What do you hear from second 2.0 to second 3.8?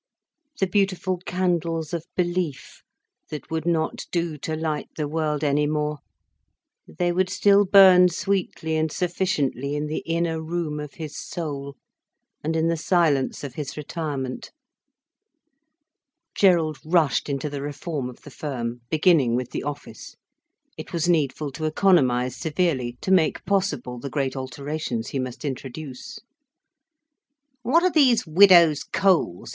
belief, that would